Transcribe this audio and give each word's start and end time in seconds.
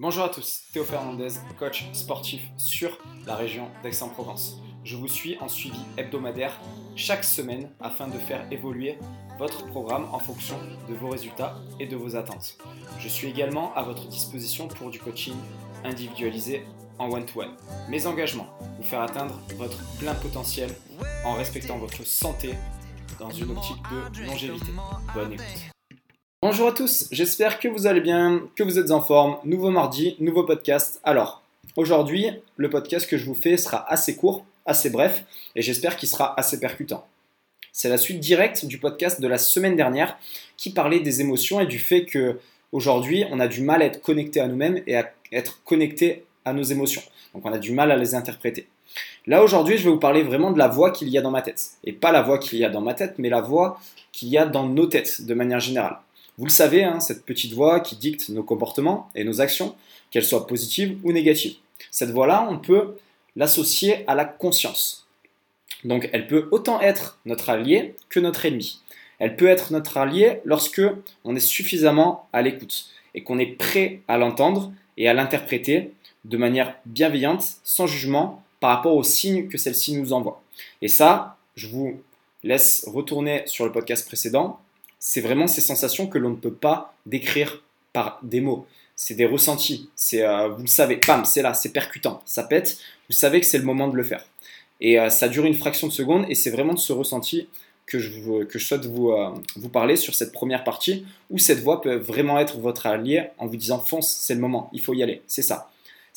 Bonjour 0.00 0.22
à 0.22 0.28
tous, 0.28 0.62
Théo 0.72 0.84
Fernandez, 0.84 1.30
coach 1.58 1.84
sportif 1.92 2.42
sur 2.56 2.96
la 3.26 3.34
région 3.34 3.68
d'Aix-en-Provence. 3.82 4.58
Je 4.84 4.94
vous 4.94 5.08
suis 5.08 5.36
en 5.40 5.48
suivi 5.48 5.80
hebdomadaire 5.96 6.56
chaque 6.94 7.24
semaine 7.24 7.72
afin 7.80 8.06
de 8.06 8.16
faire 8.16 8.46
évoluer 8.52 8.96
votre 9.40 9.66
programme 9.66 10.06
en 10.12 10.20
fonction 10.20 10.56
de 10.88 10.94
vos 10.94 11.08
résultats 11.08 11.56
et 11.80 11.86
de 11.86 11.96
vos 11.96 12.14
attentes. 12.14 12.58
Je 13.00 13.08
suis 13.08 13.26
également 13.26 13.74
à 13.74 13.82
votre 13.82 14.06
disposition 14.06 14.68
pour 14.68 14.90
du 14.90 15.00
coaching 15.00 15.34
individualisé 15.82 16.64
en 17.00 17.10
one-to-one. 17.10 17.56
Mes 17.88 18.06
engagements, 18.06 18.56
vous 18.76 18.84
faire 18.84 19.00
atteindre 19.00 19.40
votre 19.56 19.82
plein 19.98 20.14
potentiel 20.14 20.70
en 21.24 21.32
respectant 21.32 21.76
votre 21.76 22.06
santé 22.06 22.54
dans 23.18 23.30
une 23.30 23.50
optique 23.50 23.82
de 24.14 24.26
longévité. 24.26 24.70
Bonne 25.12 25.32
écoute. 25.32 25.72
Bonjour 26.40 26.68
à 26.68 26.72
tous, 26.72 27.08
j'espère 27.10 27.58
que 27.58 27.66
vous 27.66 27.88
allez 27.88 28.00
bien, 28.00 28.48
que 28.54 28.62
vous 28.62 28.78
êtes 28.78 28.92
en 28.92 29.00
forme. 29.00 29.38
Nouveau 29.42 29.70
mardi, 29.70 30.14
nouveau 30.20 30.44
podcast. 30.44 31.00
Alors, 31.02 31.42
aujourd'hui, 31.74 32.30
le 32.56 32.70
podcast 32.70 33.10
que 33.10 33.18
je 33.18 33.24
vous 33.24 33.34
fais 33.34 33.56
sera 33.56 33.84
assez 33.90 34.14
court, 34.14 34.44
assez 34.64 34.88
bref, 34.88 35.24
et 35.56 35.62
j'espère 35.62 35.96
qu'il 35.96 36.08
sera 36.08 36.38
assez 36.38 36.60
percutant. 36.60 37.04
C'est 37.72 37.88
la 37.88 37.98
suite 37.98 38.20
directe 38.20 38.66
du 38.66 38.78
podcast 38.78 39.20
de 39.20 39.26
la 39.26 39.36
semaine 39.36 39.74
dernière 39.74 40.16
qui 40.56 40.70
parlait 40.70 41.00
des 41.00 41.20
émotions 41.20 41.58
et 41.58 41.66
du 41.66 41.80
fait 41.80 42.04
que 42.04 42.38
aujourd'hui, 42.70 43.24
on 43.32 43.40
a 43.40 43.48
du 43.48 43.62
mal 43.62 43.82
à 43.82 43.86
être 43.86 44.00
connecté 44.00 44.38
à 44.38 44.46
nous-mêmes 44.46 44.80
et 44.86 44.94
à 44.94 45.12
être 45.32 45.64
connecté 45.64 46.24
à 46.44 46.52
nos 46.52 46.62
émotions. 46.62 47.02
Donc 47.34 47.46
on 47.46 47.52
a 47.52 47.58
du 47.58 47.72
mal 47.72 47.90
à 47.90 47.96
les 47.96 48.14
interpréter. 48.14 48.68
Là 49.26 49.42
aujourd'hui, 49.42 49.76
je 49.76 49.82
vais 49.82 49.90
vous 49.90 49.98
parler 49.98 50.22
vraiment 50.22 50.52
de 50.52 50.58
la 50.58 50.68
voix 50.68 50.92
qu'il 50.92 51.08
y 51.08 51.18
a 51.18 51.20
dans 51.20 51.32
ma 51.32 51.42
tête. 51.42 51.70
Et 51.82 51.92
pas 51.92 52.12
la 52.12 52.22
voix 52.22 52.38
qu'il 52.38 52.60
y 52.60 52.64
a 52.64 52.70
dans 52.70 52.80
ma 52.80 52.94
tête, 52.94 53.16
mais 53.18 53.28
la 53.28 53.40
voix 53.40 53.80
qu'il 54.12 54.28
y 54.28 54.38
a 54.38 54.46
dans 54.46 54.68
nos 54.68 54.86
têtes 54.86 55.26
de 55.26 55.34
manière 55.34 55.58
générale. 55.58 55.98
Vous 56.38 56.44
le 56.44 56.50
savez, 56.50 56.84
hein, 56.84 57.00
cette 57.00 57.24
petite 57.24 57.52
voix 57.52 57.80
qui 57.80 57.96
dicte 57.96 58.28
nos 58.28 58.44
comportements 58.44 59.10
et 59.16 59.24
nos 59.24 59.40
actions, 59.40 59.74
qu'elles 60.10 60.24
soient 60.24 60.46
positives 60.46 60.96
ou 61.02 61.10
négatives. 61.10 61.56
Cette 61.90 62.10
voix-là, 62.10 62.46
on 62.48 62.58
peut 62.58 62.96
l'associer 63.34 64.08
à 64.08 64.14
la 64.14 64.24
conscience. 64.24 65.08
Donc 65.84 66.08
elle 66.12 66.28
peut 66.28 66.48
autant 66.52 66.80
être 66.80 67.18
notre 67.24 67.50
allié 67.50 67.96
que 68.08 68.20
notre 68.20 68.46
ennemi. 68.46 68.80
Elle 69.18 69.36
peut 69.36 69.48
être 69.48 69.72
notre 69.72 69.96
allié 69.96 70.40
lorsque 70.44 70.82
on 71.24 71.34
est 71.34 71.40
suffisamment 71.40 72.28
à 72.32 72.40
l'écoute 72.40 72.86
et 73.14 73.24
qu'on 73.24 73.38
est 73.38 73.56
prêt 73.58 74.00
à 74.06 74.16
l'entendre 74.16 74.72
et 74.96 75.08
à 75.08 75.14
l'interpréter 75.14 75.92
de 76.24 76.36
manière 76.36 76.76
bienveillante, 76.86 77.44
sans 77.64 77.86
jugement, 77.86 78.42
par 78.60 78.76
rapport 78.76 78.94
aux 78.94 79.04
signes 79.04 79.48
que 79.48 79.58
celle-ci 79.58 79.94
nous 79.94 80.12
envoie. 80.12 80.42
Et 80.82 80.88
ça, 80.88 81.36
je 81.56 81.68
vous 81.68 82.00
laisse 82.44 82.84
retourner 82.86 83.42
sur 83.46 83.64
le 83.64 83.72
podcast 83.72 84.06
précédent 84.06 84.60
c'est 84.98 85.20
vraiment 85.20 85.46
ces 85.46 85.60
sensations 85.60 86.06
que 86.06 86.18
l'on 86.18 86.30
ne 86.30 86.36
peut 86.36 86.52
pas 86.52 86.94
décrire 87.06 87.62
par 87.92 88.18
des 88.22 88.40
mots. 88.40 88.66
C'est 88.96 89.14
des 89.14 89.26
ressentis. 89.26 89.88
C'est, 89.94 90.24
euh, 90.24 90.48
vous 90.48 90.62
le 90.62 90.68
savez, 90.68 91.00
bam, 91.06 91.24
c'est 91.24 91.42
là, 91.42 91.54
c'est 91.54 91.72
percutant, 91.72 92.20
ça 92.24 92.42
pète. 92.42 92.78
Vous 93.08 93.14
savez 93.14 93.40
que 93.40 93.46
c'est 93.46 93.58
le 93.58 93.64
moment 93.64 93.88
de 93.88 93.96
le 93.96 94.02
faire. 94.02 94.24
Et 94.80 94.98
euh, 94.98 95.10
ça 95.10 95.28
dure 95.28 95.44
une 95.44 95.54
fraction 95.54 95.86
de 95.86 95.92
seconde 95.92 96.26
et 96.28 96.34
c'est 96.34 96.50
vraiment 96.50 96.74
de 96.74 96.78
ce 96.78 96.92
ressenti 96.92 97.48
que 97.86 97.98
je, 97.98 98.44
que 98.44 98.58
je 98.58 98.66
souhaite 98.66 98.84
vous, 98.84 99.10
euh, 99.10 99.30
vous 99.56 99.68
parler 99.68 99.96
sur 99.96 100.14
cette 100.14 100.32
première 100.32 100.62
partie 100.62 101.06
où 101.30 101.38
cette 101.38 101.60
voix 101.60 101.80
peut 101.80 101.96
vraiment 101.96 102.38
être 102.38 102.58
votre 102.58 102.86
allié 102.86 103.24
en 103.38 103.46
vous 103.46 103.56
disant 103.56 103.78
fonce, 103.78 104.08
c'est 104.08 104.34
le 104.34 104.40
moment, 104.40 104.68
il 104.72 104.80
faut 104.80 104.94
y 104.94 105.02
aller, 105.02 105.22
c'est 105.26 105.42
ça. 105.42 105.70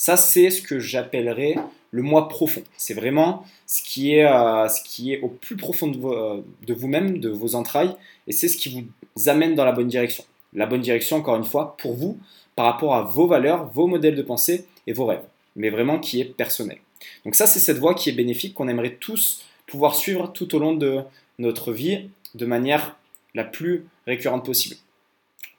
Ça, 0.03 0.17
c'est 0.17 0.49
ce 0.49 0.63
que 0.63 0.79
j'appellerais 0.79 1.57
le 1.91 2.01
moi 2.01 2.27
profond. 2.27 2.63
C'est 2.75 2.95
vraiment 2.95 3.45
ce 3.67 3.83
qui 3.83 4.15
est, 4.15 4.25
euh, 4.25 4.67
ce 4.67 4.81
qui 4.81 5.13
est 5.13 5.21
au 5.21 5.27
plus 5.27 5.55
profond 5.55 5.89
de, 5.89 5.99
euh, 6.03 6.41
vous-même, 6.73 7.19
de 7.19 7.29
vos 7.29 7.53
entrailles, 7.53 7.95
et 8.25 8.31
c'est 8.31 8.47
ce 8.47 8.57
qui 8.57 8.87
vous 9.15 9.29
amène 9.29 9.53
dans 9.53 9.63
la 9.63 9.73
bonne 9.73 9.89
direction. 9.89 10.23
La 10.53 10.65
bonne 10.65 10.81
direction, 10.81 11.17
encore 11.17 11.35
une 11.35 11.43
fois, 11.43 11.77
pour 11.77 11.93
vous, 11.93 12.17
par 12.55 12.65
rapport 12.65 12.95
à 12.95 13.03
vos 13.03 13.27
valeurs, 13.27 13.69
vos 13.73 13.85
modèles 13.85 14.15
de 14.15 14.23
pensée 14.23 14.65
et 14.87 14.93
vos 14.93 15.05
rêves, 15.05 15.21
mais 15.55 15.69
vraiment 15.69 15.99
qui 15.99 16.19
est 16.19 16.25
personnel. 16.25 16.79
Donc 17.23 17.35
ça, 17.35 17.45
c'est 17.45 17.59
cette 17.59 17.77
voie 17.77 17.93
qui 17.93 18.09
est 18.09 18.13
bénéfique, 18.13 18.55
qu'on 18.55 18.69
aimerait 18.69 18.97
tous 18.99 19.45
pouvoir 19.67 19.93
suivre 19.93 20.33
tout 20.33 20.55
au 20.55 20.57
long 20.57 20.73
de 20.73 21.01
notre 21.37 21.71
vie 21.71 22.09
de 22.33 22.47
manière 22.47 22.97
la 23.35 23.43
plus 23.43 23.85
récurrente 24.07 24.47
possible. 24.47 24.77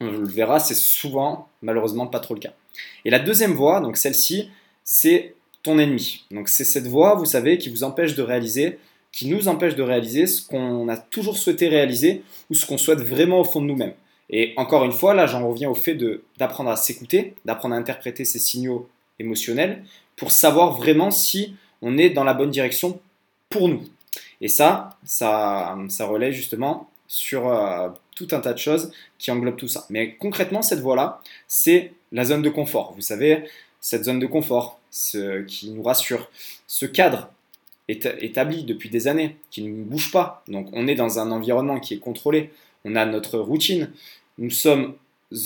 On 0.03 0.11
le 0.11 0.27
verra, 0.27 0.59
c'est 0.59 0.75
souvent, 0.75 1.47
malheureusement, 1.61 2.07
pas 2.07 2.19
trop 2.19 2.33
le 2.33 2.39
cas. 2.39 2.53
Et 3.05 3.09
la 3.09 3.19
deuxième 3.19 3.53
voie, 3.53 3.79
donc 3.79 3.97
celle-ci, 3.97 4.49
c'est 4.83 5.35
ton 5.61 5.79
ennemi. 5.79 6.25
Donc 6.31 6.49
c'est 6.49 6.63
cette 6.63 6.87
voie, 6.87 7.15
vous 7.15 7.25
savez, 7.25 7.57
qui 7.57 7.69
vous 7.69 7.83
empêche 7.83 8.15
de 8.15 8.21
réaliser, 8.21 8.79
qui 9.11 9.27
nous 9.27 9.47
empêche 9.47 9.75
de 9.75 9.83
réaliser 9.83 10.27
ce 10.27 10.45
qu'on 10.45 10.89
a 10.89 10.97
toujours 10.97 11.37
souhaité 11.37 11.69
réaliser 11.69 12.23
ou 12.49 12.55
ce 12.55 12.65
qu'on 12.65 12.77
souhaite 12.77 12.99
vraiment 12.99 13.39
au 13.39 13.43
fond 13.43 13.61
de 13.61 13.67
nous-mêmes. 13.67 13.93
Et 14.29 14.53
encore 14.57 14.83
une 14.83 14.91
fois, 14.91 15.13
là, 15.13 15.27
j'en 15.27 15.47
reviens 15.47 15.69
au 15.69 15.75
fait 15.75 15.97
d'apprendre 16.37 16.69
à 16.69 16.75
s'écouter, 16.75 17.35
d'apprendre 17.45 17.75
à 17.75 17.77
interpréter 17.77 18.25
ces 18.25 18.39
signaux 18.39 18.89
émotionnels 19.19 19.83
pour 20.15 20.31
savoir 20.31 20.75
vraiment 20.75 21.11
si 21.11 21.55
on 21.81 21.97
est 21.97 22.09
dans 22.09 22.23
la 22.23 22.33
bonne 22.33 22.49
direction 22.49 22.99
pour 23.49 23.69
nous. 23.69 23.83
Et 24.41 24.47
ça, 24.47 24.97
ça, 25.05 25.77
ça 25.89 26.05
relaie 26.07 26.31
justement 26.31 26.89
sur 27.07 27.47
euh, 27.47 27.89
tout 28.15 28.27
un 28.31 28.39
tas 28.39 28.53
de 28.53 28.59
choses 28.59 28.91
qui 29.17 29.31
englobent 29.31 29.57
tout 29.57 29.67
ça. 29.67 29.85
Mais 29.89 30.15
concrètement, 30.15 30.61
cette 30.61 30.79
voie-là, 30.79 31.21
c'est 31.47 31.93
la 32.11 32.25
zone 32.25 32.41
de 32.41 32.49
confort. 32.49 32.93
Vous 32.95 33.01
savez, 33.01 33.43
cette 33.79 34.05
zone 34.05 34.19
de 34.19 34.27
confort, 34.27 34.79
ce 34.89 35.41
qui 35.43 35.69
nous 35.71 35.83
rassure, 35.83 36.29
ce 36.67 36.85
cadre 36.85 37.29
établi 37.89 38.63
depuis 38.63 38.89
des 38.89 39.07
années, 39.07 39.35
qui 39.51 39.63
ne 39.63 39.83
bouge 39.83 40.11
pas. 40.11 40.43
Donc 40.47 40.69
on 40.73 40.87
est 40.87 40.95
dans 40.95 41.19
un 41.19 41.31
environnement 41.31 41.79
qui 41.79 41.93
est 41.95 41.99
contrôlé, 41.99 42.51
on 42.85 42.95
a 42.95 43.05
notre 43.05 43.39
routine, 43.39 43.91
nous 44.37 44.49
sommes 44.49 44.95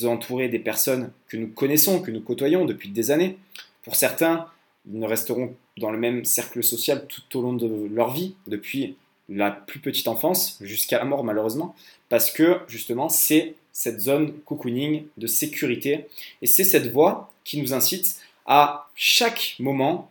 entourés 0.03 0.49
des 0.49 0.59
personnes 0.59 1.11
que 1.29 1.37
nous 1.37 1.47
connaissons, 1.47 2.01
que 2.01 2.11
nous 2.11 2.21
côtoyons 2.21 2.65
depuis 2.65 2.89
des 2.89 3.11
années. 3.11 3.37
Pour 3.83 3.95
certains, 3.95 4.47
ils 4.91 4.99
ne 4.99 5.07
resteront 5.07 5.55
dans 5.77 5.91
le 5.91 5.97
même 5.97 6.25
cercle 6.25 6.63
social 6.63 7.05
tout 7.07 7.39
au 7.39 7.41
long 7.41 7.53
de 7.53 7.87
leur 7.93 8.11
vie, 8.11 8.35
depuis 8.47 8.95
la 9.29 9.51
plus 9.51 9.79
petite 9.79 10.07
enfance 10.07 10.57
jusqu'à 10.61 10.99
la 10.99 11.05
mort 11.05 11.23
malheureusement, 11.23 11.75
parce 12.09 12.31
que 12.31 12.59
justement 12.67 13.09
c'est 13.09 13.55
cette 13.73 13.99
zone 13.99 14.33
cocooning 14.45 15.05
de 15.17 15.27
sécurité 15.27 16.07
et 16.41 16.47
c'est 16.47 16.63
cette 16.63 16.91
voie 16.91 17.31
qui 17.43 17.61
nous 17.61 17.73
incite 17.73 18.17
à 18.45 18.89
chaque 18.95 19.55
moment 19.59 20.09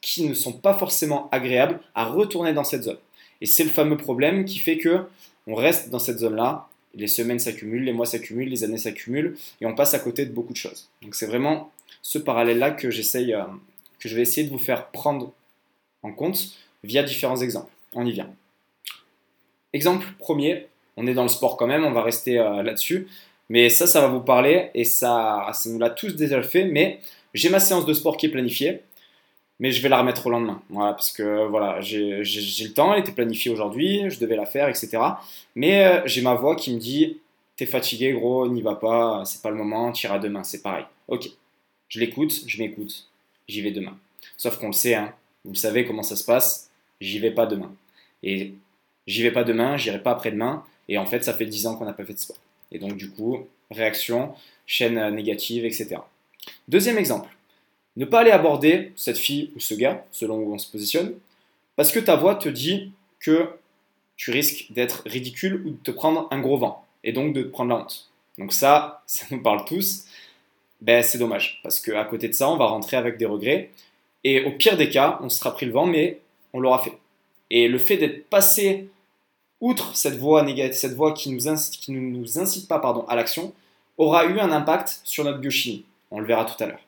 qui 0.00 0.24
ne 0.28 0.34
sont 0.34 0.52
pas 0.52 0.74
forcément 0.74 1.28
agréables 1.30 1.80
à 1.94 2.04
retourner 2.04 2.52
dans 2.52 2.64
cette 2.64 2.82
zone. 2.82 2.98
Et 3.40 3.46
c'est 3.46 3.64
le 3.64 3.70
fameux 3.70 3.96
problème 3.96 4.44
qui 4.44 4.58
fait 4.58 4.78
que 4.78 5.06
on 5.46 5.54
reste 5.54 5.90
dans 5.90 5.98
cette 5.98 6.18
zone-là, 6.18 6.68
les 6.94 7.08
semaines 7.08 7.38
s'accumulent, 7.38 7.84
les 7.84 7.92
mois 7.92 8.06
s'accumulent, 8.06 8.48
les 8.48 8.64
années 8.64 8.78
s'accumulent 8.78 9.36
et 9.60 9.66
on 9.66 9.74
passe 9.74 9.94
à 9.94 9.98
côté 9.98 10.26
de 10.26 10.32
beaucoup 10.32 10.52
de 10.52 10.58
choses. 10.58 10.88
Donc 11.02 11.14
c'est 11.14 11.26
vraiment 11.26 11.72
ce 12.02 12.18
parallèle-là 12.18 12.72
que 12.72 12.90
j'essaye, 12.90 13.32
euh, 13.32 13.44
que 13.98 14.08
je 14.08 14.14
vais 14.14 14.22
essayer 14.22 14.46
de 14.46 14.52
vous 14.52 14.58
faire 14.58 14.88
prendre 14.88 15.32
en 16.02 16.12
compte 16.12 16.52
via 16.84 17.02
différents 17.02 17.40
exemples. 17.40 17.72
On 17.94 18.04
y 18.04 18.12
vient. 18.12 18.32
Exemple 19.72 20.06
premier, 20.18 20.66
on 20.96 21.06
est 21.06 21.14
dans 21.14 21.22
le 21.22 21.28
sport 21.28 21.56
quand 21.56 21.66
même, 21.66 21.84
on 21.84 21.92
va 21.92 22.02
rester 22.02 22.38
euh, 22.38 22.62
là-dessus. 22.62 23.08
Mais 23.48 23.68
ça, 23.68 23.86
ça 23.86 24.00
va 24.00 24.08
vous 24.08 24.20
parler 24.20 24.70
et 24.74 24.84
ça, 24.84 25.50
ça 25.52 25.70
nous 25.70 25.78
l'a 25.78 25.90
tous 25.90 26.16
déjà 26.16 26.42
fait. 26.42 26.64
Mais 26.64 27.00
j'ai 27.34 27.48
ma 27.48 27.60
séance 27.60 27.86
de 27.86 27.92
sport 27.92 28.16
qui 28.16 28.26
est 28.26 28.30
planifiée, 28.30 28.80
mais 29.58 29.72
je 29.72 29.82
vais 29.82 29.88
la 29.88 29.98
remettre 29.98 30.26
au 30.26 30.30
lendemain. 30.30 30.62
Voilà, 30.70 30.92
parce 30.92 31.12
que 31.12 31.46
voilà, 31.46 31.80
j'ai 31.80 32.22
le 32.22 32.72
temps, 32.72 32.94
elle 32.94 33.00
était 33.00 33.12
planifiée 33.12 33.50
aujourd'hui, 33.52 34.10
je 34.10 34.18
devais 34.20 34.36
la 34.36 34.46
faire, 34.46 34.68
etc. 34.68 34.98
Mais 35.54 35.84
euh, 35.84 36.02
j'ai 36.06 36.22
ma 36.22 36.34
voix 36.34 36.56
qui 36.56 36.74
me 36.74 36.78
dit 36.78 37.18
T'es 37.56 37.66
fatigué, 37.66 38.12
gros, 38.12 38.48
n'y 38.48 38.62
va 38.62 38.74
pas, 38.74 39.24
c'est 39.26 39.42
pas 39.42 39.50
le 39.50 39.56
moment, 39.56 39.92
tu 39.92 40.06
iras 40.06 40.18
demain, 40.18 40.42
c'est 40.42 40.62
pareil. 40.62 40.84
Ok, 41.08 41.28
je 41.88 42.00
l'écoute, 42.00 42.32
je 42.46 42.58
m'écoute, 42.58 43.08
j'y 43.46 43.60
vais 43.60 43.70
demain. 43.70 43.96
Sauf 44.36 44.58
qu'on 44.58 44.68
le 44.68 44.72
sait, 44.72 44.94
hein, 44.94 45.12
vous 45.44 45.52
le 45.52 45.58
savez 45.58 45.84
comment 45.84 46.02
ça 46.02 46.16
se 46.16 46.24
passe, 46.24 46.70
j'y 47.00 47.18
vais 47.18 47.30
pas 47.30 47.46
demain. 47.46 47.72
Et 48.22 48.54
j'y 49.06 49.22
vais 49.22 49.32
pas 49.32 49.44
demain, 49.44 49.76
j'irai 49.76 50.02
pas 50.02 50.12
après-demain, 50.12 50.64
et 50.88 50.98
en 50.98 51.06
fait, 51.06 51.22
ça 51.24 51.34
fait 51.34 51.46
10 51.46 51.66
ans 51.66 51.76
qu'on 51.76 51.84
n'a 51.84 51.92
pas 51.92 52.04
fait 52.04 52.14
de 52.14 52.18
sport. 52.18 52.36
Et 52.70 52.78
donc, 52.78 52.96
du 52.96 53.10
coup, 53.10 53.46
réaction, 53.70 54.34
chaîne 54.66 55.14
négative, 55.14 55.64
etc. 55.64 55.96
Deuxième 56.68 56.98
exemple, 56.98 57.28
ne 57.96 58.04
pas 58.04 58.20
aller 58.20 58.30
aborder 58.30 58.92
cette 58.96 59.18
fille 59.18 59.52
ou 59.54 59.60
ce 59.60 59.74
gars, 59.74 60.04
selon 60.10 60.36
où 60.38 60.54
on 60.54 60.58
se 60.58 60.70
positionne, 60.70 61.14
parce 61.76 61.92
que 61.92 62.00
ta 62.00 62.16
voix 62.16 62.34
te 62.34 62.48
dit 62.48 62.92
que 63.20 63.50
tu 64.16 64.30
risques 64.30 64.72
d'être 64.72 65.02
ridicule 65.06 65.62
ou 65.66 65.70
de 65.70 65.76
te 65.82 65.90
prendre 65.90 66.28
un 66.30 66.40
gros 66.40 66.58
vent, 66.58 66.84
et 67.04 67.12
donc 67.12 67.34
de 67.34 67.42
te 67.42 67.48
prendre 67.48 67.70
la 67.70 67.82
honte. 67.82 68.10
Donc 68.38 68.52
ça, 68.52 69.02
ça 69.06 69.26
nous 69.30 69.42
parle 69.42 69.64
tous. 69.64 70.06
Ben, 70.80 71.02
c'est 71.02 71.18
dommage, 71.18 71.60
parce 71.62 71.80
qu'à 71.80 72.04
côté 72.04 72.28
de 72.28 72.34
ça, 72.34 72.48
on 72.48 72.56
va 72.56 72.66
rentrer 72.66 72.96
avec 72.96 73.18
des 73.18 73.26
regrets, 73.26 73.70
et 74.24 74.44
au 74.44 74.52
pire 74.52 74.76
des 74.76 74.88
cas, 74.88 75.18
on 75.22 75.28
sera 75.28 75.52
pris 75.52 75.66
le 75.66 75.72
vent, 75.72 75.86
mais 75.86 76.20
on 76.52 76.60
l'aura 76.60 76.78
fait. 76.78 76.92
Et 77.50 77.68
le 77.68 77.78
fait 77.78 77.96
d'être 77.96 78.28
passé 78.28 78.88
outre 79.62 79.96
cette 79.96 80.18
voie 80.18 80.42
négative, 80.42 80.78
cette 80.78 80.92
voie 80.92 81.12
qui 81.12 81.30
nous 81.30 81.48
incite, 81.48 81.80
qui 81.80 81.92
nous 81.92 82.38
incite 82.38 82.68
pas 82.68 82.80
pardon, 82.80 83.06
à 83.08 83.16
l'action, 83.16 83.54
aura 83.96 84.26
eu 84.26 84.38
un 84.38 84.50
impact 84.50 85.00
sur 85.04 85.24
notre 85.24 85.38
biochimie. 85.38 85.84
On 86.10 86.18
le 86.20 86.26
verra 86.26 86.44
tout 86.44 86.62
à 86.62 86.66
l'heure. 86.66 86.80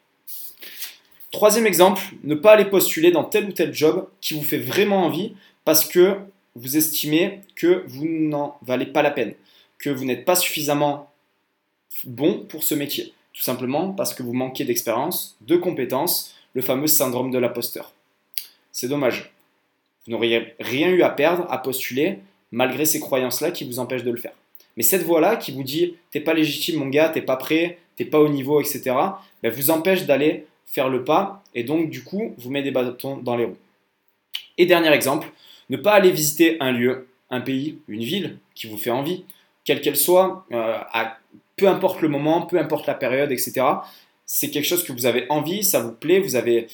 Troisième 1.30 1.66
exemple, 1.66 2.02
ne 2.22 2.34
pas 2.34 2.52
aller 2.52 2.66
postuler 2.66 3.10
dans 3.10 3.24
tel 3.24 3.48
ou 3.48 3.52
tel 3.52 3.72
job 3.72 4.08
qui 4.20 4.34
vous 4.34 4.42
fait 4.42 4.58
vraiment 4.58 5.04
envie 5.04 5.34
parce 5.64 5.84
que 5.84 6.18
vous 6.56 6.76
estimez 6.76 7.40
que 7.56 7.84
vous 7.86 8.06
n'en 8.06 8.56
valez 8.62 8.86
pas 8.86 9.02
la 9.02 9.10
peine, 9.10 9.34
que 9.78 9.90
vous 9.90 10.04
n'êtes 10.04 10.24
pas 10.24 10.36
suffisamment 10.36 11.10
bon 12.04 12.44
pour 12.48 12.62
ce 12.64 12.74
métier. 12.74 13.14
Tout 13.32 13.42
simplement 13.42 13.92
parce 13.92 14.14
que 14.14 14.22
vous 14.22 14.32
manquez 14.32 14.64
d'expérience, 14.64 15.36
de 15.40 15.56
compétences, 15.56 16.34
le 16.54 16.62
fameux 16.62 16.86
syndrome 16.86 17.30
de 17.30 17.38
l'imposteur. 17.38 17.92
C'est 18.70 18.88
dommage. 18.88 19.32
Vous 20.06 20.12
n'auriez 20.12 20.54
rien 20.60 20.88
eu 20.88 21.02
à 21.02 21.10
perdre 21.10 21.46
à 21.50 21.58
postuler 21.58 22.20
malgré 22.52 22.84
ces 22.84 23.00
croyances-là 23.00 23.50
qui 23.50 23.64
vous 23.64 23.78
empêchent 23.78 24.04
de 24.04 24.10
le 24.10 24.16
faire. 24.16 24.34
Mais 24.76 24.82
cette 24.82 25.02
voix-là 25.02 25.36
qui 25.36 25.52
vous 25.52 25.62
dit 25.62 25.96
t'es 26.10 26.20
pas 26.20 26.34
légitime 26.34 26.78
mon 26.78 26.88
gars, 26.88 27.08
t'es 27.08 27.22
pas 27.22 27.36
prêt, 27.36 27.78
t'es 27.96 28.04
pas 28.04 28.20
au 28.20 28.28
niveau, 28.28 28.60
etc., 28.60 28.96
ben, 29.42 29.52
vous 29.52 29.70
empêche 29.70 30.04
d'aller 30.04 30.46
faire 30.66 30.88
le 30.88 31.04
pas 31.04 31.42
et 31.54 31.62
donc 31.62 31.90
du 31.90 32.02
coup 32.02 32.34
vous 32.38 32.50
met 32.50 32.62
des 32.62 32.70
bâtons 32.70 33.16
dans 33.16 33.36
les 33.36 33.44
roues. 33.44 33.56
Et 34.58 34.66
dernier 34.66 34.92
exemple, 34.92 35.28
ne 35.70 35.76
pas 35.76 35.92
aller 35.92 36.10
visiter 36.10 36.56
un 36.60 36.72
lieu, 36.72 37.08
un 37.30 37.40
pays, 37.40 37.78
une 37.88 38.04
ville 38.04 38.38
qui 38.54 38.68
vous 38.68 38.76
fait 38.76 38.90
envie, 38.90 39.24
quelle 39.64 39.80
qu'elle 39.80 39.96
soit, 39.96 40.46
euh, 40.52 40.78
à, 40.92 41.18
peu 41.56 41.68
importe 41.68 42.00
le 42.00 42.08
moment, 42.08 42.42
peu 42.42 42.58
importe 42.58 42.86
la 42.86 42.94
période, 42.94 43.32
etc. 43.32 43.66
C'est 44.26 44.50
quelque 44.50 44.66
chose 44.66 44.84
que 44.84 44.92
vous 44.92 45.06
avez 45.06 45.26
envie, 45.28 45.64
ça 45.64 45.80
vous 45.80 45.92
plaît, 45.92 46.20
vous 46.20 46.36
avez, 46.36 46.68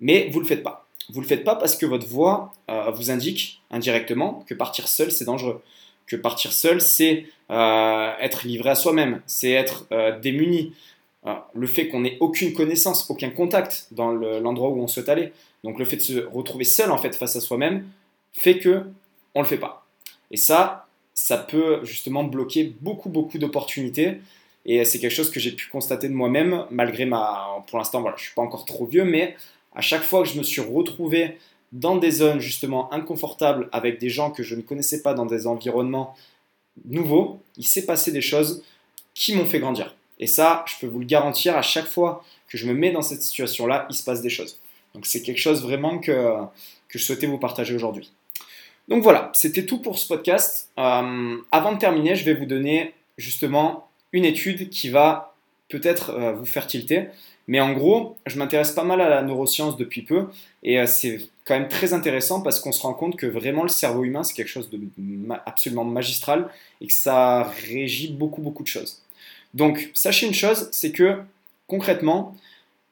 mais 0.00 0.28
vous 0.30 0.40
le 0.40 0.46
faites 0.46 0.62
pas. 0.62 0.87
Vous 1.10 1.20
le 1.20 1.26
faites 1.26 1.44
pas 1.44 1.56
parce 1.56 1.76
que 1.76 1.86
votre 1.86 2.06
voix 2.06 2.52
euh, 2.70 2.90
vous 2.90 3.10
indique 3.10 3.62
indirectement 3.70 4.44
que 4.46 4.54
partir 4.54 4.88
seul 4.88 5.10
c'est 5.10 5.24
dangereux 5.24 5.62
que 6.08 6.16
partir 6.16 6.52
seul, 6.52 6.80
c'est 6.80 7.26
euh, 7.50 8.12
être 8.18 8.46
livré 8.46 8.70
à 8.70 8.74
soi-même, 8.74 9.20
c'est 9.26 9.50
être 9.50 9.86
euh, 9.92 10.18
démuni. 10.18 10.72
Le 11.52 11.66
fait 11.66 11.88
qu'on 11.88 12.00
n'ait 12.00 12.16
aucune 12.20 12.54
connaissance, 12.54 13.10
aucun 13.10 13.28
contact 13.28 13.88
dans 13.90 14.12
l'endroit 14.12 14.70
où 14.70 14.80
on 14.80 14.86
souhaite 14.86 15.10
aller, 15.10 15.30
donc 15.62 15.78
le 15.78 15.84
fait 15.84 15.96
de 15.96 16.02
se 16.02 16.18
retrouver 16.20 16.64
seul 16.64 16.90
en 16.90 16.96
fait 16.96 17.14
face 17.14 17.36
à 17.36 17.42
soi-même, 17.42 17.86
fait 18.32 18.58
que 18.58 18.84
on 19.34 19.42
le 19.42 19.46
fait 19.46 19.58
pas. 19.58 19.86
Et 20.30 20.38
ça, 20.38 20.86
ça 21.12 21.36
peut 21.36 21.80
justement 21.84 22.24
bloquer 22.24 22.72
beaucoup 22.80 23.10
beaucoup 23.10 23.36
d'opportunités. 23.36 24.20
Et 24.64 24.82
c'est 24.86 25.00
quelque 25.00 25.12
chose 25.12 25.30
que 25.30 25.38
j'ai 25.38 25.52
pu 25.52 25.68
constater 25.68 26.08
de 26.08 26.14
moi-même, 26.14 26.64
malgré 26.70 27.04
ma. 27.04 27.62
Pour 27.66 27.76
l'instant, 27.76 28.00
voilà, 28.00 28.16
je 28.16 28.24
suis 28.24 28.34
pas 28.34 28.42
encore 28.42 28.64
trop 28.64 28.86
vieux, 28.86 29.04
mais 29.04 29.36
à 29.74 29.80
chaque 29.80 30.02
fois 30.02 30.22
que 30.22 30.28
je 30.28 30.38
me 30.38 30.42
suis 30.42 30.60
retrouvé 30.60 31.38
dans 31.72 31.96
des 31.96 32.10
zones 32.10 32.40
justement 32.40 32.92
inconfortables 32.92 33.68
avec 33.72 33.98
des 33.98 34.08
gens 34.08 34.30
que 34.30 34.42
je 34.42 34.54
ne 34.54 34.62
connaissais 34.62 35.02
pas 35.02 35.14
dans 35.14 35.26
des 35.26 35.46
environnements 35.46 36.16
nouveaux, 36.86 37.40
il 37.56 37.64
s'est 37.64 37.84
passé 37.84 38.12
des 38.12 38.20
choses 38.20 38.62
qui 39.14 39.34
m'ont 39.34 39.46
fait 39.46 39.58
grandir. 39.58 39.94
Et 40.18 40.26
ça, 40.26 40.64
je 40.66 40.74
peux 40.80 40.86
vous 40.86 41.00
le 41.00 41.04
garantir, 41.04 41.56
à 41.56 41.62
chaque 41.62 41.86
fois 41.86 42.24
que 42.48 42.56
je 42.56 42.66
me 42.66 42.72
mets 42.72 42.90
dans 42.90 43.02
cette 43.02 43.22
situation-là, 43.22 43.86
il 43.90 43.96
se 43.96 44.02
passe 44.02 44.22
des 44.22 44.30
choses. 44.30 44.58
Donc 44.94 45.06
c'est 45.06 45.22
quelque 45.22 45.38
chose 45.38 45.62
vraiment 45.62 45.98
que, 45.98 46.12
que 46.88 46.98
je 46.98 47.04
souhaitais 47.04 47.26
vous 47.26 47.38
partager 47.38 47.74
aujourd'hui. 47.74 48.10
Donc 48.88 49.02
voilà, 49.02 49.30
c'était 49.34 49.66
tout 49.66 49.78
pour 49.78 49.98
ce 49.98 50.08
podcast. 50.08 50.70
Euh, 50.78 51.36
avant 51.52 51.72
de 51.72 51.78
terminer, 51.78 52.16
je 52.16 52.24
vais 52.24 52.34
vous 52.34 52.46
donner 52.46 52.94
justement 53.18 53.88
une 54.12 54.24
étude 54.24 54.70
qui 54.70 54.88
va 54.88 55.34
peut-être 55.68 56.10
euh, 56.10 56.32
vous 56.32 56.46
faire 56.46 56.66
tilter. 56.66 57.08
Mais 57.48 57.60
en 57.60 57.72
gros, 57.72 58.16
je 58.26 58.38
m'intéresse 58.38 58.72
pas 58.72 58.84
mal 58.84 59.00
à 59.00 59.08
la 59.08 59.22
neuroscience 59.22 59.76
depuis 59.76 60.02
peu 60.02 60.26
et 60.62 60.78
euh, 60.78 60.86
c'est 60.86 61.18
quand 61.44 61.58
même 61.58 61.68
très 61.68 61.94
intéressant 61.94 62.42
parce 62.42 62.60
qu'on 62.60 62.72
se 62.72 62.82
rend 62.82 62.92
compte 62.92 63.16
que 63.16 63.26
vraiment 63.26 63.62
le 63.62 63.70
cerveau 63.70 64.04
humain 64.04 64.22
c'est 64.22 64.34
quelque 64.34 64.48
chose 64.48 64.68
de 64.68 64.78
absolument 65.46 65.84
magistral 65.84 66.50
et 66.82 66.86
que 66.86 66.92
ça 66.92 67.44
régit 67.70 68.12
beaucoup 68.12 68.42
beaucoup 68.42 68.62
de 68.62 68.68
choses. 68.68 69.02
Donc 69.54 69.90
sachez 69.94 70.26
une 70.26 70.34
chose, 70.34 70.68
c'est 70.72 70.92
que 70.92 71.16
concrètement, 71.66 72.36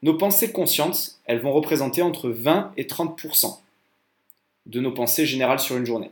nos 0.02 0.14
pensées 0.14 0.52
conscientes, 0.52 1.18
elles 1.26 1.40
vont 1.40 1.52
représenter 1.52 2.00
entre 2.00 2.30
20 2.30 2.72
et 2.78 2.84
30% 2.84 3.58
de 4.64 4.80
nos 4.80 4.92
pensées 4.92 5.26
générales 5.26 5.60
sur 5.60 5.76
une 5.76 5.86
journée. 5.86 6.10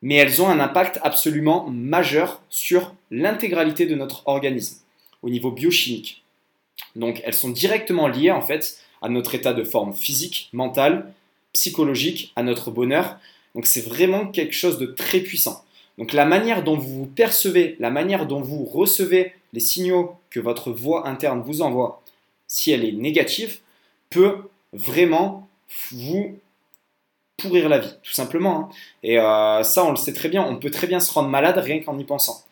Mais 0.00 0.16
elles 0.16 0.40
ont 0.40 0.48
un 0.48 0.60
impact 0.60 1.00
absolument 1.02 1.68
majeur 1.68 2.42
sur 2.48 2.94
l'intégralité 3.10 3.86
de 3.86 3.94
notre 3.94 4.26
organisme 4.26 4.78
au 5.22 5.28
niveau 5.28 5.50
biochimique. 5.50 6.23
Donc 6.96 7.20
elles 7.24 7.34
sont 7.34 7.50
directement 7.50 8.08
liées 8.08 8.30
en 8.30 8.42
fait 8.42 8.78
à 9.02 9.08
notre 9.08 9.34
état 9.34 9.52
de 9.52 9.64
forme 9.64 9.94
physique, 9.94 10.48
mentale, 10.52 11.12
psychologique, 11.52 12.32
à 12.36 12.42
notre 12.42 12.70
bonheur. 12.70 13.18
Donc 13.54 13.66
c'est 13.66 13.86
vraiment 13.86 14.26
quelque 14.26 14.54
chose 14.54 14.78
de 14.78 14.86
très 14.86 15.20
puissant. 15.20 15.64
Donc 15.98 16.12
la 16.12 16.24
manière 16.24 16.64
dont 16.64 16.76
vous 16.76 16.98
vous 16.98 17.06
percevez, 17.06 17.76
la 17.78 17.90
manière 17.90 18.26
dont 18.26 18.40
vous 18.40 18.64
recevez 18.64 19.32
les 19.52 19.60
signaux 19.60 20.16
que 20.30 20.40
votre 20.40 20.72
voix 20.72 21.06
interne 21.06 21.42
vous 21.42 21.62
envoie, 21.62 22.02
si 22.48 22.72
elle 22.72 22.84
est 22.84 22.92
négative, 22.92 23.58
peut 24.10 24.48
vraiment 24.72 25.48
vous 25.90 26.38
pourrir 27.36 27.68
la 27.68 27.78
vie, 27.78 27.94
tout 28.02 28.12
simplement. 28.12 28.58
Hein. 28.58 28.68
Et 29.02 29.18
euh, 29.18 29.62
ça, 29.62 29.84
on 29.84 29.90
le 29.90 29.96
sait 29.96 30.12
très 30.12 30.28
bien, 30.28 30.44
on 30.44 30.56
peut 30.56 30.70
très 30.70 30.86
bien 30.86 31.00
se 31.00 31.12
rendre 31.12 31.28
malade 31.28 31.58
rien 31.58 31.80
qu'en 31.80 31.98
y 31.98 32.04
pensant. 32.04 32.44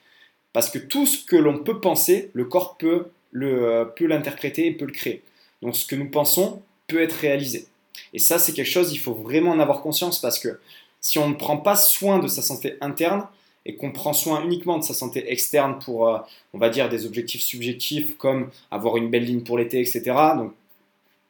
Parce 0.52 0.70
que 0.70 0.78
tout 0.78 1.06
ce 1.06 1.24
que 1.24 1.36
l'on 1.36 1.58
peut 1.58 1.80
penser, 1.80 2.30
le 2.34 2.44
corps 2.44 2.76
peut 2.76 3.08
euh, 3.34 3.84
peut 3.84 4.06
l'interpréter 4.06 4.66
et 4.66 4.72
peut 4.72 4.84
le 4.84 4.92
créer. 4.92 5.22
Donc 5.62 5.76
ce 5.76 5.86
que 5.86 5.96
nous 5.96 6.10
pensons 6.10 6.62
peut 6.86 7.02
être 7.02 7.12
réalisé. 7.12 7.66
Et 8.12 8.18
ça, 8.18 8.38
c'est 8.38 8.52
quelque 8.52 8.70
chose, 8.70 8.92
il 8.92 8.98
faut 8.98 9.14
vraiment 9.14 9.52
en 9.52 9.58
avoir 9.58 9.80
conscience 9.80 10.20
parce 10.20 10.38
que 10.38 10.60
si 11.00 11.18
on 11.18 11.28
ne 11.28 11.34
prend 11.34 11.56
pas 11.56 11.76
soin 11.76 12.18
de 12.18 12.28
sa 12.28 12.42
santé 12.42 12.76
interne 12.80 13.26
et 13.64 13.76
qu'on 13.76 13.92
prend 13.92 14.12
soin 14.12 14.44
uniquement 14.44 14.78
de 14.78 14.84
sa 14.84 14.94
santé 14.94 15.30
externe 15.30 15.78
pour, 15.78 16.08
euh, 16.08 16.18
on 16.52 16.58
va 16.58 16.68
dire, 16.68 16.88
des 16.88 17.06
objectifs 17.06 17.42
subjectifs 17.42 18.16
comme 18.18 18.50
avoir 18.70 18.96
une 18.96 19.08
belle 19.08 19.24
ligne 19.24 19.42
pour 19.42 19.58
l'été, 19.58 19.80
etc. 19.80 20.02
Donc 20.36 20.52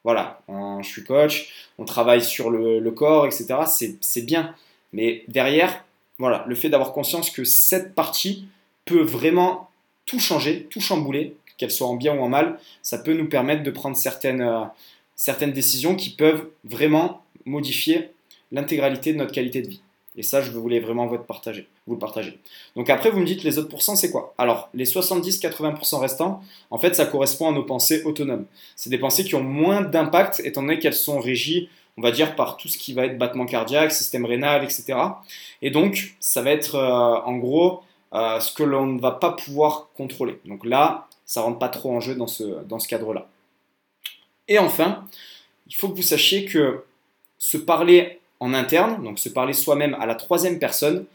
voilà, 0.05 0.43
je 0.49 0.89
suis 0.89 1.05
coach, 1.05 1.71
on 1.79 1.85
travaille 1.85 2.25
sur 2.25 2.51
le, 2.51 2.81
le 2.81 2.91
corps, 2.91 3.27
etc. 3.27 3.55
C'est 4.01 4.23
bien. 4.23 4.55
Mais 4.93 5.23
derrière, 5.29 5.85
voilà, 6.19 6.45
le 6.49 6.55
fait 6.55 6.69
d'avoir 6.69 6.93
conscience 6.93 7.31
que 7.31 7.45
cette 7.45 7.95
partie 7.95 8.47
peut 8.85 9.03
vraiment 9.03 9.71
tout 10.07 10.19
changer, 10.19 10.67
tout 10.71 10.81
chambouler, 10.81 11.37
qu'elles 11.57 11.71
soient 11.71 11.89
en 11.89 11.97
bien 11.97 12.15
ou 12.15 12.21
en 12.21 12.29
mal, 12.29 12.59
ça 12.83 12.99
peut 12.99 13.15
nous 13.15 13.29
permettre 13.29 13.63
de 13.63 13.71
prendre 13.71 13.97
certaines, 13.97 14.43
euh, 14.43 14.65
certaines 15.17 15.53
décisions 15.53 15.95
qui 15.95 16.11
peuvent 16.11 16.49
vraiment 16.65 17.23
modifier 17.45 18.11
l'intégralité 18.51 19.13
de 19.13 19.19
notre 19.19 19.33
qualité 19.33 19.63
de 19.63 19.69
vie. 19.69 19.83
Et 20.15 20.23
ça, 20.23 20.43
je 20.43 20.51
voulais 20.51 20.81
vraiment 20.81 21.07
vous, 21.07 21.17
partager, 21.19 21.69
vous 21.87 21.95
le 21.95 21.99
partager. 21.99 22.39
Donc 22.77 22.91
après, 22.91 23.11
vous 23.11 23.19
me 23.19 23.25
dites 23.25 23.45
les 23.45 23.59
autres 23.59 23.69
pourcents, 23.69 23.97
c'est 23.97 24.11
quoi? 24.11 24.35
Alors, 24.37 24.69
les 24.75 24.85
70-80% 24.85 25.99
restants, 25.99 26.43
en 26.71 26.77
fait, 26.77 26.95
ça 26.95 27.07
correspond 27.07 27.49
à 27.49 27.53
nos 27.53 27.63
pensées 27.63 28.03
autonomes. 28.05 28.45
C'est 28.77 28.91
des 28.91 28.99
pensées 28.99 29.25
qui 29.25 29.35
ont 29.35 29.43
moins 29.43 29.81
d'impact, 29.81 30.43
étant 30.45 30.63
donné 30.63 30.79
qu'elles 30.79 30.93
sont 30.95 31.19
régies, 31.19 31.71
on 31.97 32.03
va 32.03 32.11
dire, 32.11 32.37
par 32.37 32.59
tout 32.59 32.69
ce 32.69 32.77
qui 32.77 32.93
va 32.93 33.07
être 33.07 33.17
battement 33.17 33.47
cardiaque, 33.47 33.93
système 33.93 34.27
rénal, 34.27 34.65
etc. 34.65 34.99
Et 35.63 35.71
donc, 35.71 36.15
ça 36.21 36.43
va 36.43 36.51
être, 36.51 36.75
euh, 36.75 37.21
en 37.25 37.37
gros, 37.37 37.81
euh, 38.13 38.39
ce 38.41 38.53
que 38.53 38.63
l'on 38.63 38.87
ne 38.87 39.01
va 39.01 39.13
pas 39.13 39.33
pouvoir 39.33 39.89
contrôler. 39.97 40.39
Donc 40.45 40.67
là, 40.67 41.09
ça 41.33 41.41
rentre 41.41 41.59
pas 41.59 41.71
trop 41.71 41.91
en 41.97 41.99
jeu 41.99 42.15
dans 42.15 42.27
ce, 42.27 42.43
dans 42.69 42.79
ce 42.79 42.87
cadre-là. 42.87 43.27
Et 44.49 44.59
enfin, 44.59 45.07
il 45.67 45.75
faut 45.75 45.89
que 45.89 45.97
vous 45.97 46.03
sachiez 46.03 46.45
que 46.45 46.85
se 47.39 47.57
parler 47.57 48.21
en 48.39 48.53
interne, 48.53 49.03
donc 49.03 49.19
se 49.19 49.31
parler 49.31 49.55
soi-même 49.55 49.97
à 49.99 50.05
la 50.05 50.15
troisième 50.15 50.59
personne, 50.59 51.07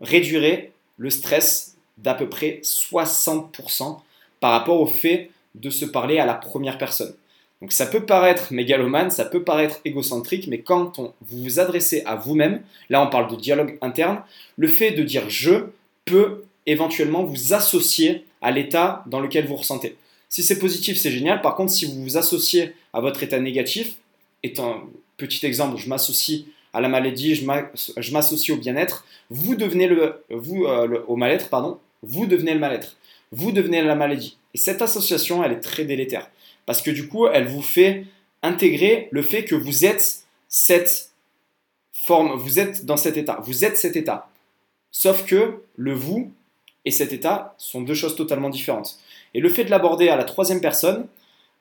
réduirait 0.00 0.70
le 0.96 1.10
stress 1.10 1.74
d'à 1.96 2.14
peu 2.14 2.28
près 2.28 2.60
60% 2.62 3.98
par 4.38 4.52
rapport 4.52 4.80
au 4.80 4.86
fait 4.86 5.32
de 5.56 5.70
se 5.70 5.84
parler 5.84 6.20
à 6.20 6.24
la 6.24 6.34
première 6.34 6.78
personne. 6.78 7.16
Donc 7.60 7.72
ça 7.72 7.86
peut 7.86 8.06
paraître 8.06 8.52
mégalomane, 8.52 9.10
ça 9.10 9.24
peut 9.24 9.42
paraître 9.42 9.80
égocentrique, 9.84 10.46
mais 10.46 10.60
quand 10.60 11.00
on, 11.00 11.12
vous 11.22 11.42
vous 11.42 11.58
adressez 11.58 12.04
à 12.06 12.14
vous-même, 12.14 12.62
là 12.90 13.02
on 13.02 13.10
parle 13.10 13.28
de 13.28 13.34
dialogue 13.34 13.76
interne, 13.82 14.22
le 14.56 14.68
fait 14.68 14.92
de 14.92 15.02
dire 15.02 15.28
je 15.28 15.64
peut 16.04 16.44
éventuellement 16.64 17.24
vous 17.24 17.54
associer 17.54 18.24
à 18.40 18.50
l'état 18.50 19.04
dans 19.06 19.20
lequel 19.20 19.46
vous 19.46 19.56
ressentez. 19.56 19.96
Si 20.28 20.42
c'est 20.42 20.58
positif, 20.58 20.98
c'est 20.98 21.10
génial. 21.10 21.40
Par 21.40 21.56
contre, 21.56 21.72
si 21.72 21.86
vous 21.86 22.02
vous 22.02 22.16
associez 22.16 22.74
à 22.92 23.00
votre 23.00 23.22
état 23.22 23.40
négatif, 23.40 23.96
étant 24.42 24.82
petit 25.16 25.44
exemple, 25.46 25.78
je 25.78 25.88
m'associe 25.88 26.44
à 26.72 26.80
la 26.80 26.88
maladie, 26.88 27.34
je 27.34 28.12
m'associe 28.12 28.56
au 28.56 28.60
bien-être, 28.60 29.06
vous 29.30 29.54
devenez 29.54 29.88
le, 29.88 30.22
vous, 30.30 30.64
euh, 30.66 31.02
au 31.08 31.16
mal-être, 31.16 31.48
pardon, 31.48 31.78
vous 32.02 32.26
devenez 32.26 32.52
le 32.52 32.60
mal-être, 32.60 32.96
vous 33.32 33.52
devenez 33.52 33.82
la 33.82 33.94
maladie. 33.94 34.36
Et 34.54 34.58
cette 34.58 34.82
association, 34.82 35.42
elle 35.42 35.52
est 35.52 35.60
très 35.60 35.84
délétère 35.84 36.30
parce 36.66 36.82
que 36.82 36.90
du 36.90 37.08
coup, 37.08 37.26
elle 37.26 37.46
vous 37.46 37.62
fait 37.62 38.04
intégrer 38.42 39.08
le 39.10 39.22
fait 39.22 39.44
que 39.44 39.54
vous 39.54 39.86
êtes 39.86 40.24
cette 40.48 41.10
forme, 41.92 42.38
vous 42.38 42.58
êtes 42.58 42.84
dans 42.84 42.96
cet 42.96 43.16
état, 43.16 43.40
vous 43.42 43.64
êtes 43.64 43.76
cet 43.78 43.96
état. 43.96 44.28
Sauf 44.90 45.24
que 45.24 45.62
le 45.76 45.94
vous 45.94 46.32
et 46.84 46.90
cet 46.90 47.12
état 47.12 47.54
sont 47.58 47.82
deux 47.82 47.94
choses 47.94 48.16
totalement 48.16 48.50
différentes. 48.50 48.98
Et 49.34 49.40
le 49.40 49.48
fait 49.48 49.64
de 49.64 49.70
l'aborder 49.70 50.08
à 50.08 50.16
la 50.16 50.24
troisième 50.24 50.60
personne, 50.60 51.06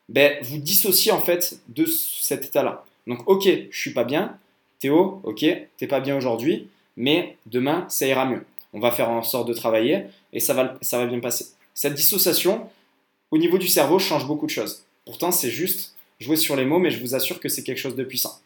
ben, 0.09 0.37
vous 0.41 0.57
dissociez 0.57 1.11
en 1.11 1.19
fait 1.19 1.59
de 1.69 1.85
cet 1.85 2.45
état-là. 2.45 2.85
Donc, 3.07 3.27
ok, 3.27 3.47
je 3.69 3.79
suis 3.79 3.93
pas 3.93 4.03
bien, 4.03 4.37
Théo, 4.79 5.21
ok, 5.23 5.45
t'es 5.77 5.87
pas 5.87 5.99
bien 5.99 6.15
aujourd'hui, 6.15 6.67
mais 6.95 7.37
demain, 7.45 7.85
ça 7.89 8.07
ira 8.07 8.25
mieux. 8.25 8.45
On 8.73 8.79
va 8.79 8.91
faire 8.91 9.09
en 9.09 9.23
sorte 9.23 9.47
de 9.47 9.53
travailler 9.53 10.05
et 10.33 10.39
ça 10.39 10.53
va, 10.53 10.77
ça 10.81 10.97
va 10.97 11.05
bien 11.05 11.19
passer. 11.19 11.47
Cette 11.73 11.95
dissociation, 11.95 12.69
au 13.31 13.37
niveau 13.37 13.57
du 13.57 13.67
cerveau, 13.67 13.99
change 13.99 14.27
beaucoup 14.27 14.45
de 14.45 14.51
choses. 14.51 14.85
Pourtant, 15.05 15.31
c'est 15.31 15.49
juste 15.49 15.95
jouer 16.19 16.35
sur 16.35 16.55
les 16.55 16.65
mots, 16.65 16.79
mais 16.79 16.91
je 16.91 16.99
vous 16.99 17.15
assure 17.15 17.39
que 17.39 17.49
c'est 17.49 17.63
quelque 17.63 17.79
chose 17.79 17.95
de 17.95 18.03
puissant. 18.03 18.39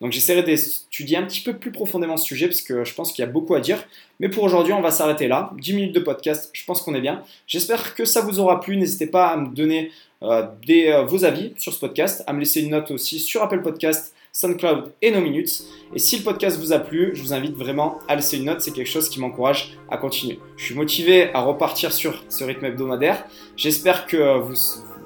Donc 0.00 0.12
j'essaierai 0.12 0.42
d'étudier 0.42 1.16
un 1.16 1.22
petit 1.22 1.40
peu 1.40 1.54
plus 1.54 1.72
profondément 1.72 2.16
ce 2.16 2.26
sujet 2.26 2.46
parce 2.46 2.60
que 2.60 2.84
je 2.84 2.94
pense 2.94 3.12
qu'il 3.12 3.24
y 3.24 3.28
a 3.28 3.30
beaucoup 3.30 3.54
à 3.54 3.60
dire. 3.60 3.82
Mais 4.20 4.28
pour 4.28 4.44
aujourd'hui, 4.44 4.72
on 4.72 4.82
va 4.82 4.90
s'arrêter 4.90 5.26
là. 5.26 5.52
10 5.58 5.72
minutes 5.74 5.94
de 5.94 6.00
podcast, 6.00 6.50
je 6.52 6.64
pense 6.64 6.82
qu'on 6.82 6.94
est 6.94 7.00
bien. 7.00 7.22
J'espère 7.46 7.94
que 7.94 8.04
ça 8.04 8.20
vous 8.20 8.38
aura 8.38 8.60
plu. 8.60 8.76
N'hésitez 8.76 9.06
pas 9.06 9.28
à 9.28 9.36
me 9.36 9.54
donner 9.54 9.90
euh, 10.22 10.46
euh, 10.70 11.04
vos 11.04 11.24
avis 11.24 11.52
sur 11.56 11.72
ce 11.72 11.78
podcast, 11.78 12.24
à 12.26 12.32
me 12.32 12.40
laisser 12.40 12.60
une 12.60 12.70
note 12.70 12.90
aussi 12.90 13.18
sur 13.18 13.42
Apple 13.42 13.62
Podcast, 13.62 14.14
SoundCloud 14.32 14.92
et 15.00 15.10
No 15.10 15.22
Minutes. 15.22 15.64
Et 15.94 15.98
si 15.98 16.18
le 16.18 16.24
podcast 16.24 16.58
vous 16.58 16.74
a 16.74 16.78
plu, 16.78 17.12
je 17.14 17.22
vous 17.22 17.32
invite 17.32 17.54
vraiment 17.54 17.98
à 18.06 18.16
laisser 18.16 18.36
une 18.36 18.44
note. 18.44 18.60
C'est 18.60 18.72
quelque 18.72 18.90
chose 18.90 19.08
qui 19.08 19.18
m'encourage 19.18 19.78
à 19.90 19.96
continuer. 19.96 20.38
Je 20.58 20.64
suis 20.64 20.74
motivé 20.74 21.32
à 21.32 21.40
repartir 21.40 21.92
sur 21.92 22.22
ce 22.28 22.44
rythme 22.44 22.66
hebdomadaire. 22.66 23.24
J'espère 23.56 24.06
que 24.06 24.38
vous 24.40 24.56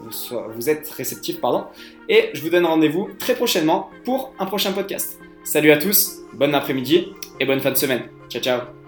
vous, 0.01 0.71
êtes 0.71 0.89
réceptif, 0.91 1.41
pardon. 1.41 1.65
Et 2.09 2.31
je 2.33 2.43
vous 2.43 2.51
donne 2.51 2.67
rendez-vous 2.67 3.11
très 3.19 3.35
prochainement 3.35 3.91
pour 4.05 4.35
un 4.39 4.47
prochain 4.47 4.73
podcast. 4.73 5.19
Salut 5.45 5.71
à 5.71 5.79
tous, 5.79 6.21
bon 6.35 6.55
après-midi 6.55 7.09
et 7.39 7.45
bonne 7.45 7.61
fin 7.61 7.71
de 7.71 7.77
semaine. 7.77 8.03
Ciao 8.29 8.43
ciao 8.43 8.80